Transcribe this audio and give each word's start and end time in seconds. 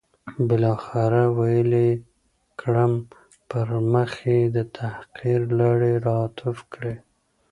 بالاخره 0.47 1.23
ویلې 1.37 1.85
یې 1.93 2.01
کړم، 2.61 2.93
پر 3.49 3.67
مخ 3.93 4.11
یې 4.31 4.41
د 4.55 4.57
تحقیر 4.77 5.39
لاړې 5.59 5.93
را 6.07 6.19
توف 6.37 6.59
کړې. 6.73 6.95